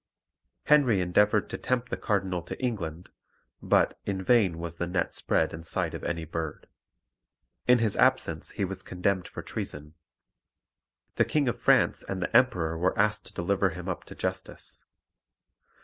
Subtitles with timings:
[0.63, 3.11] Henry endeavoured to tempt the cardinal to England,
[3.61, 6.65] but "in vain was the net spread in sight of any bird."
[7.67, 9.93] In his absence he was condemned for treason.
[11.17, 14.83] The King of France and the Emperor were asked to deliver him up to justice.